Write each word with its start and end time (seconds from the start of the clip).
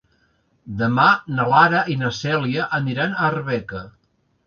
Demà 0.79 1.05
na 1.35 1.45
Lara 1.53 1.83
i 1.95 1.99
na 2.01 2.11
Cèlia 2.23 2.67
aniran 2.83 3.17
a 3.19 3.33
Arbeca. 3.33 3.89